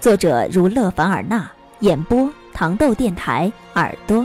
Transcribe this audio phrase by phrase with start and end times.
[0.00, 4.24] 作者如勒凡尔纳，演播糖豆电台耳朵。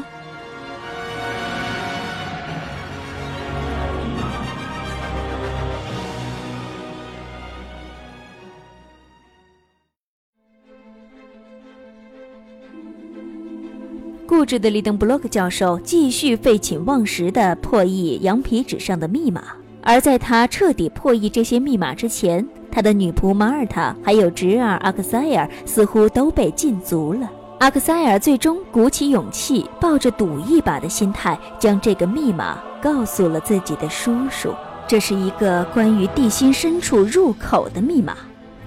[14.27, 19.43] 固执的里登布洛克教授继续废寝忘食的破译羊皮纸上的密码，
[19.81, 22.47] 而在他彻底破译这些密码之前。
[22.73, 27.29] 他的女仆马尔塔还有侄儿阿克塞尔似乎都被禁足了。
[27.59, 34.51] 阿克塞尔最终鼓起勇气，抱着赌一把的心态，将这个密码告诉了自己的叔叔。
[34.87, 38.17] 这是一个关于地心深处入口的密码。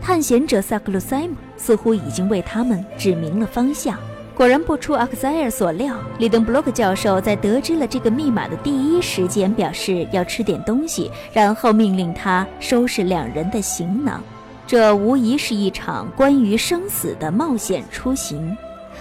[0.00, 3.98] 探险者萨克鲁塞姆似乎已经为他们指明了方向。
[4.36, 14.22] 果然不出阿克塞尔所料，里登布洛克教授在得知了这个密码的第一时间，表示要吃点东西，然后命令他收拾两人的行囊。
[14.66, 18.54] 这无疑是一场关于生死的冒险出行。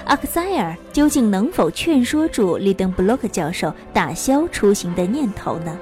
[0.05, 5.77] 阿克塞尔究竟能否劝说住里登布洛克教授打消出行的念头呢？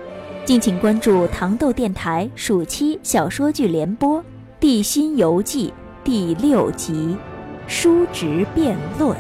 [0.46, 4.20] 敬请关注糖豆电台暑期小说剧联播
[4.60, 5.68] 《地心游记》
[6.04, 6.94] 第六集
[7.68, 9.12] 《叔侄辩论》。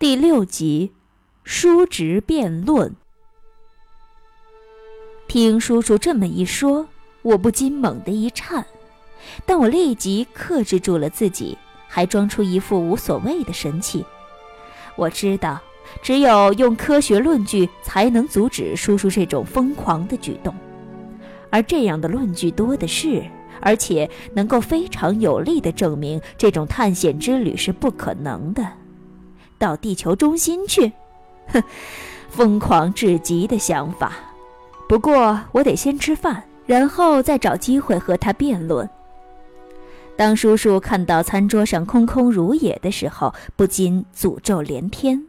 [0.00, 0.92] 第六集，
[1.44, 2.96] 叔侄辩论。
[5.28, 6.88] 听叔叔这么一说，
[7.20, 8.64] 我不禁猛地一颤，
[9.44, 14.02] 但我立即克制住了自己，还装出一副无所谓的神气。
[14.96, 15.60] 我知道，
[16.00, 20.54] 只有用科学论据才能阻止叔叔这种疯狂的举动，
[21.50, 23.22] 而这样的论据多的是，
[23.60, 28.66] 而且能够非常有力的证明这种探险之旅是不可能的。
[29.60, 30.90] 到地球中心去，
[31.48, 31.62] 哼，
[32.30, 34.14] 疯狂至极的想法。
[34.88, 38.88] 不过我得先吃饭，然后再找机会和他辩论。
[40.16, 45.22] 当叔叔看到餐桌上空空如也的时候，不禁诅咒连天。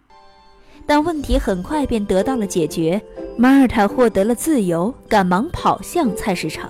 [0.86, 3.00] 但问题很快便得到了解决。
[3.38, 6.70] 马尔塔获得了自由，赶忙跑向菜市场。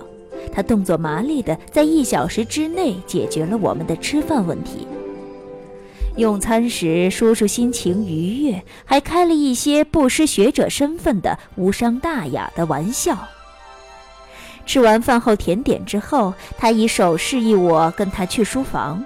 [0.52, 4.86] 他动作麻利的在一小时之内解决了我们的吃饭问题。
[6.16, 13.28] 用餐时，叔叔心情愉悦，还开了一些不失学者身份的无伤大雅的玩笑。
[14.66, 19.04] 吃完饭后甜点之后，他以手示意我跟他去书房。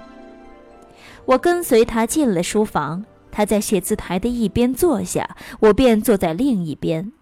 [1.25, 7.13] 我跟随他进了书房，他在写字台的一边坐下，我便坐在另一边。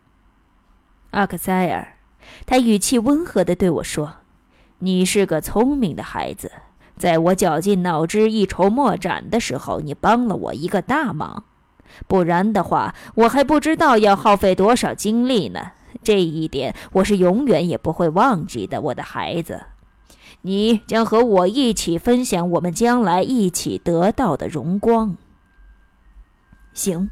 [1.11, 1.97] 阿克塞尔，
[2.45, 4.15] 他语气温和地对我说
[4.79, 6.51] ：“你是个聪明的孩子。”
[6.97, 11.43] 在我绞尽脑汁、一筹莫展的时候，你帮了我一个大忙，
[12.07, 15.71] 不然的话，我还不知道要耗费多少精力呢。
[16.03, 19.63] 这一点我是永远也不会忘记的，我的孩子。
[20.41, 25.17] 你将和我一起分享我们将来一起得到的荣光。
[26.73, 27.09] 行，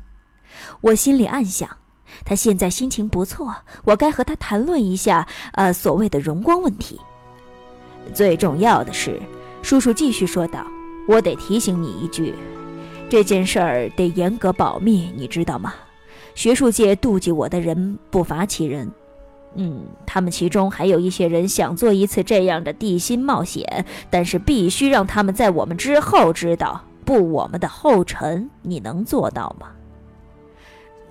[0.82, 1.78] 我心里暗想，
[2.24, 3.56] 他现在心情不错，
[3.86, 7.02] 我该和他谈论一下，呃，所谓的荣光问题。
[8.14, 9.20] 最重要的是。
[9.64, 10.68] 叔叔继续说道
[11.08, 12.36] ：“我得提醒你一句，
[13.10, 15.74] 这件事儿得严格保密，你知道吗？
[16.36, 18.92] 学术界妒忌我的人不乏其人，
[19.56, 28.50] 嗯，他们其中还有一些人想做一次这样的地心冒险，但是必须让他们在我们之后知道，步我们的后尘。
[28.64, 29.68] 你能做到吗？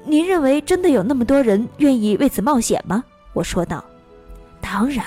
[0.05, 3.03] 您认为真的有那么多人愿意为此冒险吗？”
[3.33, 3.83] 我说道
[4.61, 5.07] ：“当然。”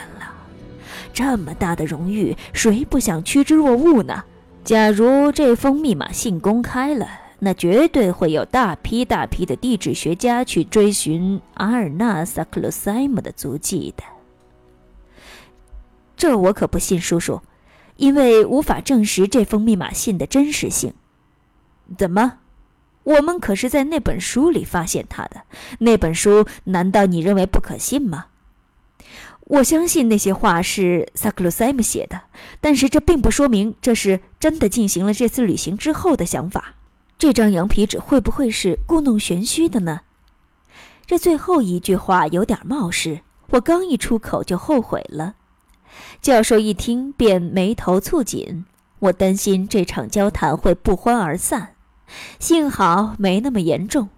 [1.15, 4.25] 这么大的荣誉，谁不想趋之若鹜呢？
[4.65, 7.07] 假如这封密码信公开了，
[7.39, 14.03] 那绝对会有大批大批的地质学家去追寻阿尔纳萨克鲁塞姆的足迹的。
[16.17, 17.41] 这我可不信，叔叔，
[17.95, 20.93] 因为无法证实这封密码信的真实性。
[21.97, 22.39] 怎么？
[23.03, 25.43] 我们可是在那本书里发现他的。
[25.79, 28.25] 那本书难道你认为不可信吗？
[29.45, 32.21] 我相信那些话是萨克鲁塞姆写的，
[32.59, 36.73] 但是这并不说明这是真的进行了这次旅行之后的想法。
[37.17, 40.01] 这张羊皮纸会不会是故弄玄虚的呢？
[41.05, 43.21] 这最后一句话有点冒失，
[43.51, 45.35] 我刚一出口就后悔了。
[46.21, 48.65] 教授一听便眉头蹙紧，
[48.97, 51.75] 我担心这场交谈会不欢而散，
[52.39, 54.09] 幸好没那么严重。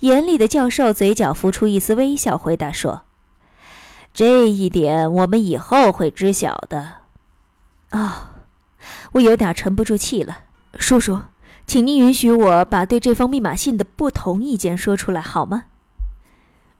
[0.00, 3.02] 严厉的教授嘴角浮出一丝微笑，回答说
[4.16, 7.02] ：“这一点我们以后会知晓的。”
[7.92, 8.30] 啊，
[9.12, 10.38] 我有点沉不住气了。
[10.78, 11.20] 叔叔，
[11.66, 15.64] 请您允许我把对这封密码信的不同意见说出来，好吗？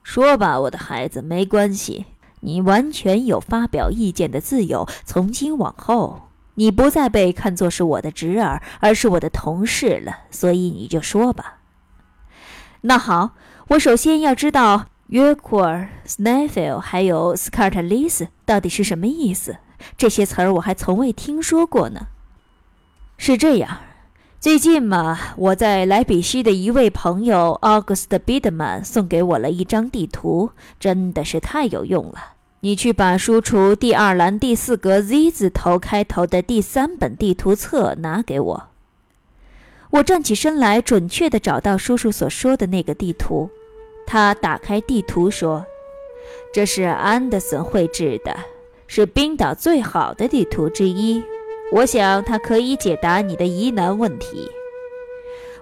[0.01, 2.07] 说吧，我的孩子，没关系，
[2.39, 4.89] 你完全有发表意见的自由。
[5.05, 11.59] 从今往后，你不再被看作是我的侄儿，而是我的同事了，所以你就说吧。
[12.81, 13.35] 那好，
[13.67, 19.55] 我首先要知道约库尔、斯奈菲尔还有斯卡尔特利斯到底是什么意思。
[19.97, 22.07] 这些词儿我还从未听说过呢。
[23.17, 23.79] 是这样，
[24.39, 32.33] 最近嘛，我在莱比锡的一位朋友 August biedeman 送给我了一张地图，真的是太有用了。
[32.59, 38.67] 你去把输出第二栏第四格 Z 字头开头的第三本地图册拿给我。
[39.91, 43.49] 我站起身来，准确地找到叔叔所说的那个地图。
[44.07, 45.63] 他打开地图说
[46.53, 48.33] ：“这是安德森绘制的，
[48.87, 51.21] 是冰岛最好的地图之一。
[51.73, 54.49] 我想它可以解答你的疑难问题。”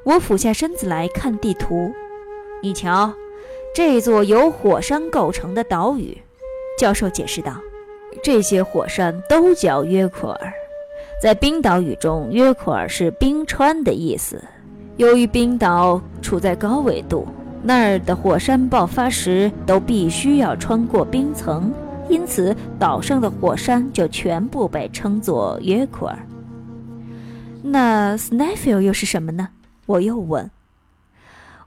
[0.06, 1.92] 我俯下身子来看地图，
[2.62, 3.12] 你瞧，
[3.74, 6.16] 这座由火山构成的岛屿。
[6.78, 7.60] 教授解释道
[8.22, 10.54] ：“这些火山都叫约库尔。”
[11.20, 14.40] 在冰岛语中，约库尔是冰川的意思。
[14.98, 17.28] 由于冰岛处在高纬度，
[17.68, 21.74] 那儿的火山爆发时都必须要穿过冰层，
[22.08, 26.16] 因此岛上的火山就全部被称作约库尔。
[27.64, 29.50] 那 s n a f e l 又是什么呢？
[29.88, 30.52] 我又问。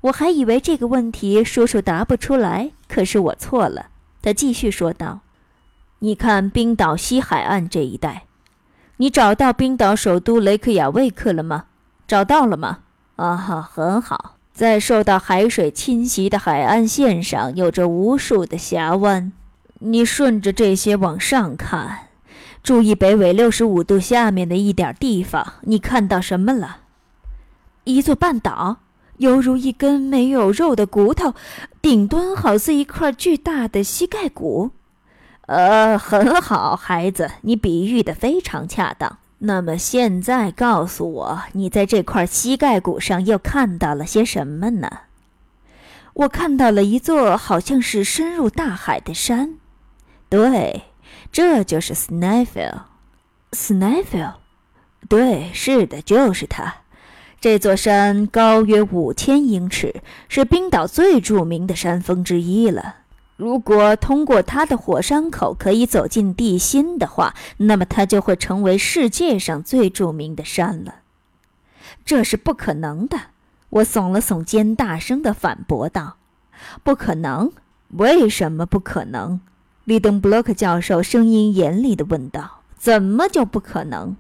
[0.03, 3.87] 我还以为这个问题叔叔答不出来，可是我错了。
[4.23, 5.19] 他继续说道
[5.99, 8.27] ：“你看冰岛西海岸这一带。”
[8.99, 11.65] 你找到冰岛首都雷克雅未克了吗？
[12.07, 12.79] 找到了吗？
[13.17, 14.38] 啊哈，很好。
[14.59, 19.31] 在受到海水侵袭的海岸线上，有着无数的峡湾。
[19.79, 22.09] 你顺着这些往上看，
[22.61, 26.79] 注意北纬六十五度下面的一点地方，你看到什么了？
[27.85, 28.79] 一座半岛，
[29.19, 31.35] 犹如一根没有肉的骨头，
[31.81, 34.73] 顶端好似一块巨大的膝盖骨。
[35.47, 39.19] 呃，很好，孩子，你比喻的非常恰当。
[39.41, 44.91] 那么现在告诉我，你在这块膝盖骨上又看到了些什么呢？
[46.15, 49.55] 我看到了一座好像是深入大海的山。
[50.29, 50.83] 对，
[51.31, 52.87] 这就是 s n i f e l
[53.53, 54.35] s n i f e l
[55.09, 56.75] 对，是的，就是它。
[57.41, 62.97] 这座山高约五千英尺，是冰岛最著名的山峰之一了。
[63.39, 70.97] 如果通过它的火山口可以走进地心的话，那么它就会成为世界上最著名的山了。
[72.05, 73.17] 这是不可能的，
[73.71, 76.17] 我耸了耸肩，大声地反驳道
[76.83, 77.53] ：“不可能！
[77.91, 79.41] 为什么不可能？”
[79.87, 84.17] 利登布洛克教授声音严厉地问道：“怎么就不可能？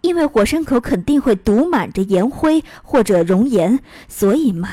[0.00, 4.70] 因为火山口肯定会堵满着岩灰或者熔岩，所以嘛，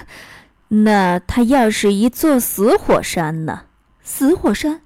[0.70, 3.64] 那它要是一座死火山呢？”
[4.12, 4.82] 死火山，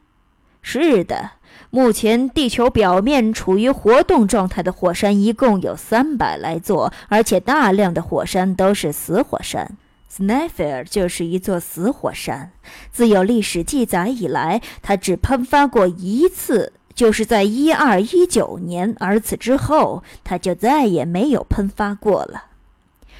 [0.61, 1.31] 是的。
[1.69, 9.77] 目前地球表面处于活动状态的火山一共有三百来座，而且大量的火山都是死火山。
[10.09, 12.51] s n a f e r 就是一座死火山。
[12.91, 22.47] 自有历史记载以来，它只喷发过一次，就是在一二一九年，而此之后，它就再也没有喷发过了。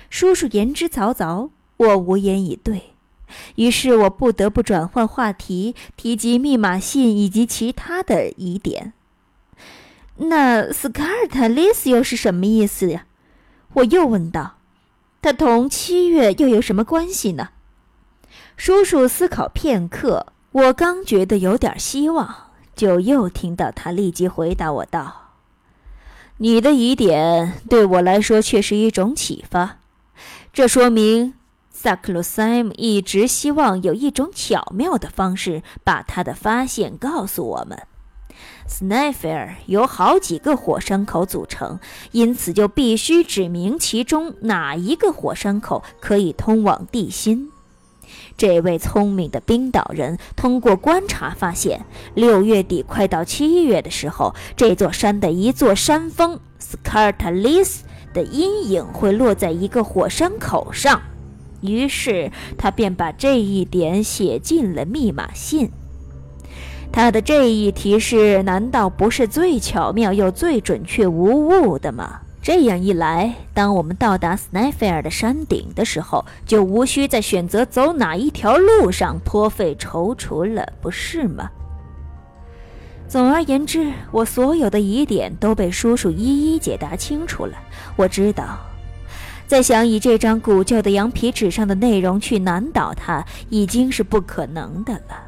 [0.09, 2.92] 叔叔言之凿凿，我无言以对。
[3.55, 8.93] 于是我不得不转换话题，提及密码信以及其他的疑点。
[10.17, 13.05] 那斯卡尔塔利斯又是什么意思呀？
[13.73, 14.55] 我又问道。
[15.21, 17.49] 他同七月又有什么关系呢？
[18.57, 25.31] 叔叔思考片刻，我刚觉得有点希望，就又听到他立即回答我道
[26.37, 29.77] ：“你的疑点对我来说却是一种启发，
[30.51, 31.33] 这说明。”
[31.83, 37.77] 萨克鲁塞姆一直希望有一种巧妙的方式把他的发现告诉我们。
[38.65, 41.81] 斯奈菲尔由好几个火山口组成，
[42.13, 47.51] 因此就必须指明其中哪一个火山口可以通往地心。
[48.37, 51.85] 这位聪明的冰岛人通过观察发现，
[52.15, 61.01] 六月底快到七月的时候，这座山的一座山峰斯卡尔塔利斯的阴影会落在一个火山口上。
[61.63, 65.71] 于是他便把这一点写进了密码信。
[66.91, 72.19] 他的这一提示难道不是最巧妙又最准确无误的吗？
[72.39, 81.49] 这样一来，当我们到达斯奈菲尔的山顶的时候，就无需再选择走哪一条路上颇费踌躇了，不是吗？
[83.07, 87.53] 总而言之，我所有的疑点都被叔叔一一解答清楚了。
[87.95, 88.59] 我知道，
[89.47, 95.23] 再想以这张古旧的羊皮纸上的内容去难倒他，已经是不可能的了。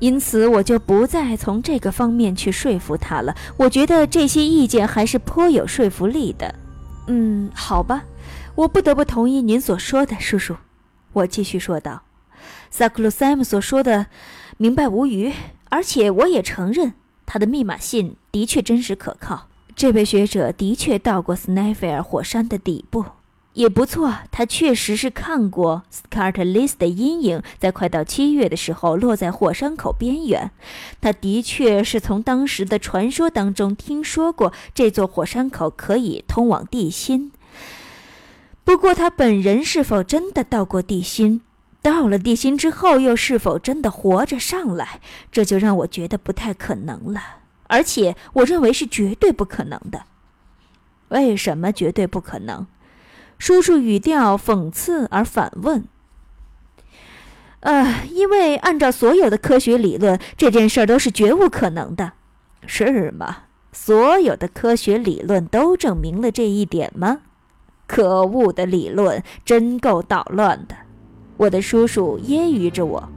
[0.00, 3.36] 因此，我就不再从这个方面去说服他了。
[3.56, 6.54] 我觉得这些意见还是颇有说服力的。
[7.06, 8.04] 嗯，好吧，
[8.54, 10.56] 我不得不同意您所说的，叔叔。
[11.12, 12.02] 我继续说道
[12.70, 14.06] ：“萨克鲁塞姆所说的，
[14.56, 15.32] 明白无余。
[15.68, 16.94] 而且我也承认，
[17.26, 19.48] 他的密码信的确真实可靠。
[19.76, 23.04] 这位学者的确到过斯奈菲尔火山的底部。”
[23.52, 30.50] 也不错，他确实是看过斯卡尔特利斯的阴影，在快到七月的时候落在火山口边缘。
[31.00, 37.32] 他的确是从当时的传说当中听说过这座火山口可以通往地心。
[38.62, 41.40] 不过，他本人是否真的到过地心？
[41.82, 45.00] 到了地心之后，又是否真的活着上来？
[45.32, 47.20] 这就让我觉得不太可能了，
[47.66, 50.04] 而且我认为是绝对不可能的。
[51.08, 52.66] 为什么绝对不可能？
[53.40, 55.84] 叔叔语调讽刺而反问
[57.60, 62.12] ：“呃，因为按照所有的科学理论，这件事儿都是绝无可能的，
[62.66, 63.44] 是吗？
[63.72, 67.22] 所有的科学理论都证明了这一点吗？
[67.86, 70.76] 可恶的理论，真够捣乱的！”
[71.38, 73.08] 我的叔叔揶揄着我，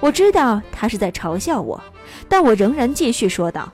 [0.00, 1.84] 我知道他是在嘲笑我，
[2.30, 3.70] 但我仍然继续说道。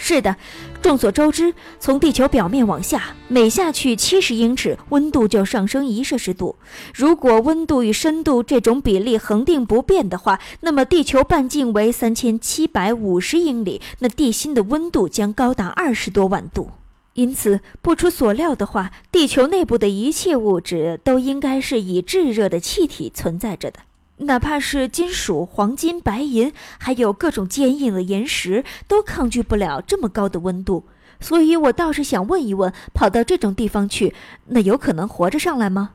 [0.00, 0.36] 是的，
[0.80, 6.54] 众所周知，从地球表面往下，每下去七十英尺，温度就上升一摄氏度。
[6.94, 16.70] 如果温度与深度这种比例恒定不变的话，那么地球半径为三千七百五十英里，那地心的温度将高达二十多万度。
[17.14, 23.80] 因此，不出所料的话，地球内部的一切物质都应该是以炙热的气体存在着的。
[24.18, 30.86] 哪怕是金属、黄金、白银，还有各种坚硬的岩石，都抗拒不了这么高的温度。
[31.20, 34.14] 所以我倒是想问一问：跑到这种地方去，
[34.46, 35.92] 那有可能活着上来吗？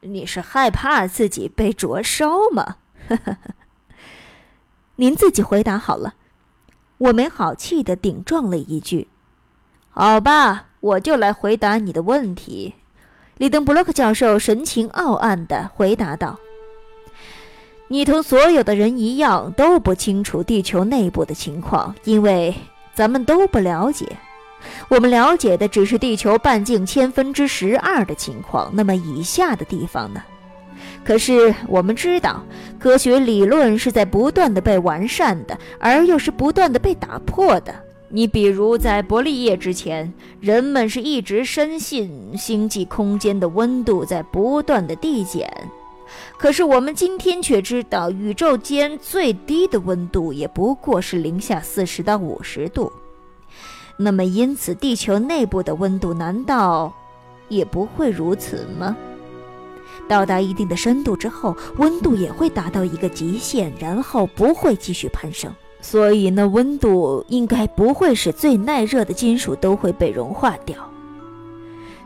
[0.00, 2.76] 你是害怕自己被灼烧吗？
[4.96, 6.14] 您自己回答好了。
[6.98, 9.08] 我没好气的顶撞了一句
[9.90, 12.74] ：“好吧，我就来回答你的问题。”
[13.38, 16.38] 里登布洛克教授神情傲岸的回答道。
[17.88, 22.54] 你同所有的人一样都不清楚地球内部的情况，因为
[22.94, 24.06] 咱们都不了解。
[24.88, 28.70] 我们了解的只是地球半径千分之十二的情况。
[28.72, 30.22] 那么以下的地方呢？
[31.04, 32.42] 可是我们知道，
[32.78, 37.74] 科学理论是在不断的被完善的，而又是不断的被打破的。
[38.08, 40.10] 你比如在伯利叶之前，
[40.40, 45.52] 人们是一直深信星际空间的温度在不断的递减。
[46.36, 52.92] 可是我们今天却知道，宇宙间最低的温度也不过是零下四十到五十度。
[53.96, 56.92] 那么，因此地球内部的温度难道
[57.48, 58.96] 也不会如此吗？
[60.08, 65.50] 到达一定的深度之后，温度也会达到一个极限，然后不会继续攀升。
[65.80, 70.76] 所以，那温度应该不会使最耐热的金属都会被融化掉。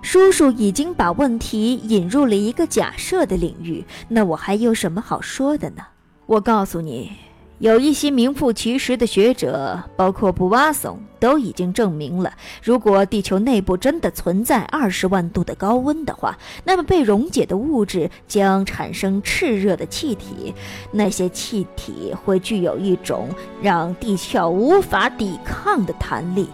[0.01, 5.83] 叔叔已经把问题引入了一个假设的领域，那我还有什么好说的呢？
[6.27, 7.13] 我告诉你，
[7.59, 20.55] 有一些名副其实的学者，包括布瓦松，都已经证明了，如果地球内部真的存在二十万度的高温的话，那么被溶解的物质将产生炽热的气体，
[20.93, 23.29] 那些气体会具有一种
[23.61, 26.49] 让地壳无法抵抗的弹力。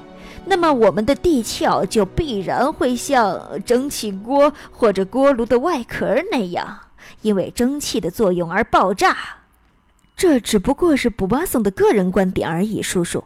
[0.46, 6.80] 那么，我们的地壳就必然会像蒸汽锅或者锅炉的外壳那样，
[7.22, 9.16] 因为蒸汽的作用而爆炸。
[10.16, 13.24] 这只不过是布巴松的个人观点而已，叔叔。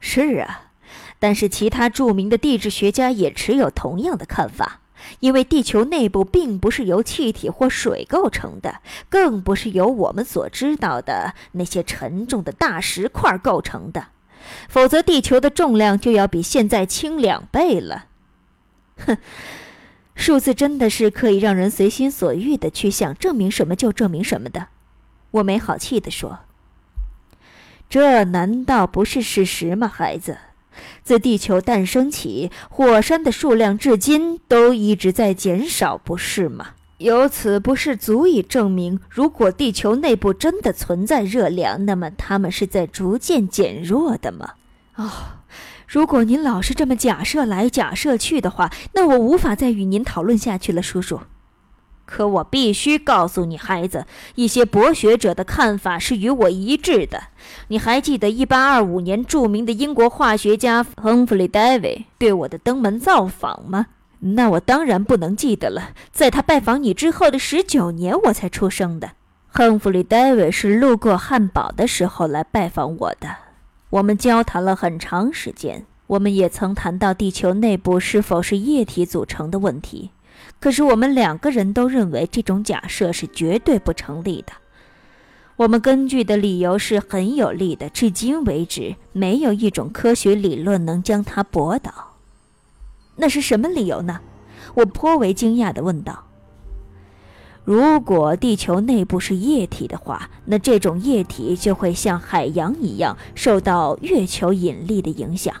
[0.00, 0.70] 是啊，
[1.18, 4.80] 但是其他著名的地质学家也持有同样的看法，
[5.20, 14.06] 因为地球内部并不是由气体或水构成的，更不是由我们所知道的那些沉重的大石块构成的。
[14.68, 18.06] 否则，地球的重量就要比现在轻两倍了。
[19.06, 19.16] 哼，
[20.14, 24.68] 数字真的是可以让人随心所欲的去想证明什么就证明什么的。
[25.32, 26.40] 我没好气地说
[27.88, 30.38] ：“这难道不是事实吗，孩子？
[31.02, 44.54] 自地球诞生起，火山的数量至今都一直在减少，不是吗？”由此不是足以证明，如果地球内部真的存在热量，那么它们是在逐渐减弱的吗？
[44.96, 45.10] 哦，
[45.86, 51.20] 如果您老是这么假设来假设去的话，那我无法再与您讨论下去了，叔叔。
[52.04, 57.28] 可我必须告诉你，孩子，一些博学者的看法是与我一致的。
[57.68, 63.86] 你还记得1825年著名的英国化学家亨弗里·戴维对我的登门造访吗？
[64.24, 65.90] 那我当然不能记得了。
[66.12, 69.12] 在他拜访你之后的十九年，我才出生的。
[69.48, 73.28] 亨弗里·戴维是路过汉堡的时候来拜访我的。
[73.90, 80.10] 我们交谈了很长时间，我们也曾谈到地球内部是否是液体组成的问题。
[80.58, 84.52] 可是我们两个人都认为这种假设是绝对不成立的。
[85.56, 92.11] 我们根据的理由是很有力的，至今为止没有一种科学理论能将它驳倒。
[93.22, 94.18] 那是什么理由呢？
[94.74, 96.24] 我颇为惊讶地问道。
[97.64, 105.54] 如果地球内部是液体的话，那这种液体就会像海洋一样受到月球引力的影响。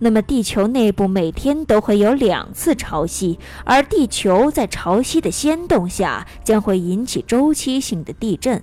[0.00, 8.60] 那么地球内部每天都会有两次潮汐，而地球在潮汐的掀动下将会引起周期性的地震。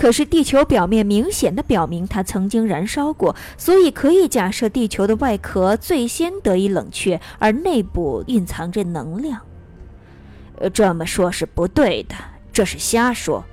[0.00, 9.38] 可是地球表面明显的表明它曾经燃烧过，所以可以假设地球的外壳最先得以冷却，而内部蕴藏着能量。
[10.58, 12.14] 呃，这么说是不对的，
[12.50, 13.44] 这是瞎说。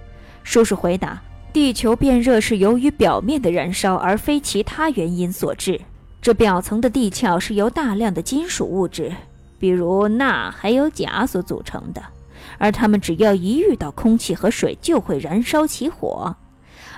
[0.46, 5.82] 叔叔回答：“地球变热是由于表面的燃烧，而非其他原因所致。
[6.22, 9.12] 这表层的地壳是由大量的金属物质，
[9.60, 12.02] 比如钠还有钾所组成的。”
[12.58, 16.36] 而它们只要一遇到空气和水，就会燃烧起火，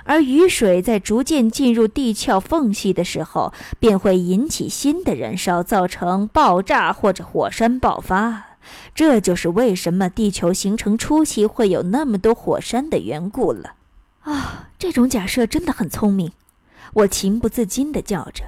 [0.04, 8.44] 而雨水在逐渐进入地壳缝隙的时候，便会引起新的燃烧，造成爆炸或者火山爆发。
[8.94, 13.74] 这就是为什么地球形成初期会有那么多火山的缘故了。
[14.20, 16.32] 啊，这种假设真的很聪明，
[16.92, 18.44] 我情不自禁地叫着。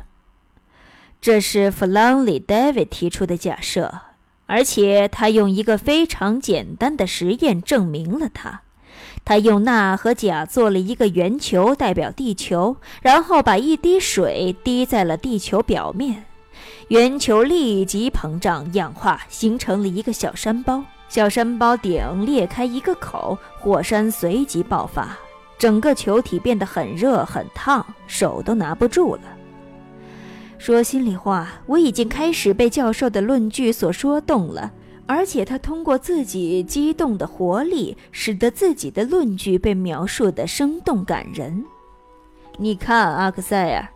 [1.20, 4.00] 这是弗朗里·戴维提出的假设。
[4.52, 8.60] 而且他用一个非常简单的实验证明了它。
[9.24, 16.26] 他用钠和钾做了一个圆球，代表地球，然后把一滴水滴在了地球表面，
[16.88, 20.84] 圆球立即膨胀氧化，形成了一个小山包。
[21.08, 25.16] 小山包顶裂开一个口，火山随即爆发，
[25.56, 29.22] 整个球体变得很热很烫，手都拿不住了。
[30.62, 34.70] 说心里话，我已经开始被教授的论据所说动了，
[35.06, 41.64] 而且他通过自己激动的活力，使得自己的论据被描述得生动感人。
[42.58, 43.88] 你看，阿克塞尔，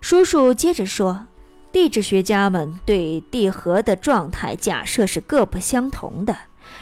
[0.00, 1.26] 叔叔接着说，
[1.70, 6.34] 地质学家们对地核的状态假设是各不相同的。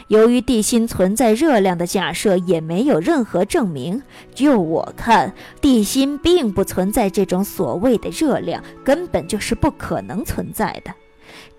[0.07, 4.01] 由于地心存在热量的假设也没有任何证明。
[4.33, 10.93] 就我看，地心并不存在这种所谓的热量，根本就是不可能存在的。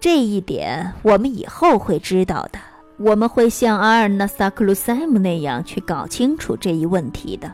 [0.00, 2.58] 这一点我们以后会知道的。
[2.98, 7.50] 我们会像阿尔纳萨克鲁塞姆那样去搞清楚这一问题的。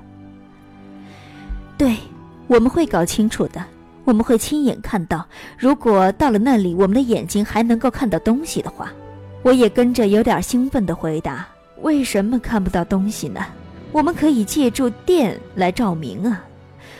[1.78, 1.96] 对，
[2.48, 3.64] 我们会搞清楚的。
[4.04, 5.24] 我们会亲眼看到。
[5.56, 8.90] 如果到了那里，我们的眼睛还能够看到东西的话。
[9.48, 11.48] 我也跟着有点兴奋地回答
[11.80, 13.40] ：“为什么看不到东西呢？
[13.92, 16.44] 我们可以借助电来照明啊，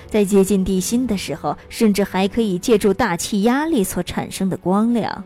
[0.09, 5.23] 在接近地心的时候，甚至还可以借助大气压力所产生的光亮。”“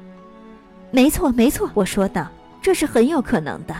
[0.91, 2.27] 没错，没错。”我说道
[2.61, 3.77] ，“这是很有可能的，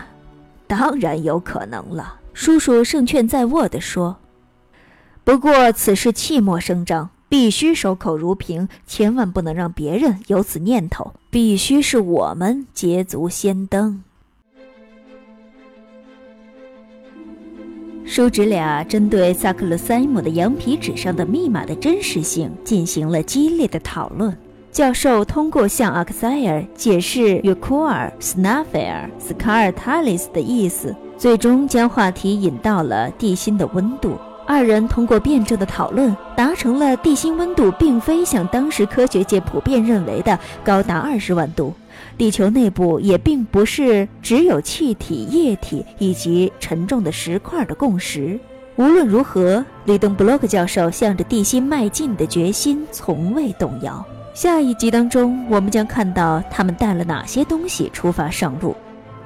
[0.65, 4.15] 当然有可能了。”叔叔胜券在握地说。
[5.25, 11.13] “不过此事气默生张。”必须守口如瓶，千万不能让别人有此念头。
[11.31, 14.03] 必须是我们捷足先登。
[18.05, 24.37] 叔侄俩针对萨克勒塞姆的羊皮纸上的密码的真实性进行了激烈的讨论。
[24.71, 34.19] 教授通过向阿克塞尔解释约库尔、斯纳菲尔、斯卡尔塔利斯的意思，最终将话题引到了地心的温度。
[34.53, 41.73] 二人通过辩证的讨论，达成了地心温度并非像当时科学界普遍认为的高达二十万度，
[42.19, 48.39] 地球内部也并不是只有气体、液体以及沉重的石块的共识。
[48.75, 54.05] 无论如何，里登布洛克教授向着地心迈进的决心从未动摇。
[54.35, 58.75] 下一集当中，我们将看到他们带了哪些东西出发上路。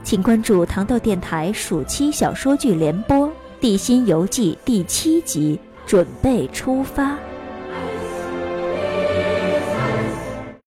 [0.04, 3.28] 请关注糖豆电台暑期小说剧联播。
[3.60, 7.17] 《地心游记》第七集，准备出发。